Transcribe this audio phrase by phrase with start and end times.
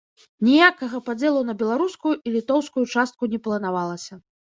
[0.47, 4.25] Ніякага падзелу на беларускую і літоўскую частку не планавалася.